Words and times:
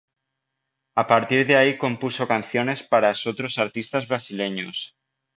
A 1.01 1.05
partir 1.07 1.45
de 1.45 1.57
ahí 1.57 1.77
compuso 1.77 2.27
canciones 2.27 2.81
paras 2.81 3.27
otros 3.27 3.59
artistas 3.59 4.07
brasileños. 4.07 4.95